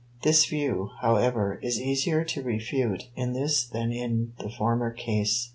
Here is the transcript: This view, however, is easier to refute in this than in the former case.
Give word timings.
This 0.23 0.47
view, 0.47 0.89
however, 1.01 1.59
is 1.61 1.79
easier 1.79 2.23
to 2.23 2.41
refute 2.41 3.09
in 3.15 3.33
this 3.33 3.63
than 3.67 3.91
in 3.91 4.33
the 4.39 4.49
former 4.49 4.89
case. 4.91 5.49